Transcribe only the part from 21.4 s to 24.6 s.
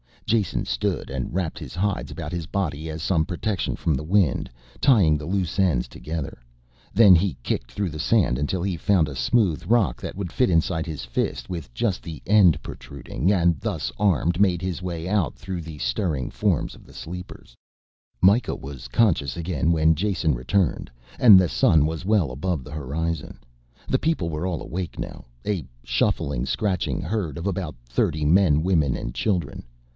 sun was well above the horizon. The people were